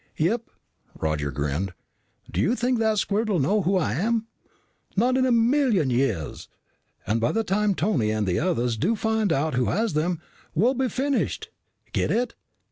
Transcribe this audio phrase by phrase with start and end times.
[0.17, 0.49] "Yup."
[0.99, 1.73] Roger grinned.
[2.31, 4.25] "Do you think that squirt will know who I am?
[4.97, 6.49] Not in a million years.
[7.05, 10.19] And by the time Tony and the others do find out who has them,
[10.55, 11.51] we'll be finished.
[11.93, 12.33] Get it?"